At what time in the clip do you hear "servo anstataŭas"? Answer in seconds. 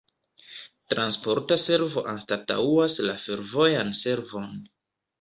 1.65-2.99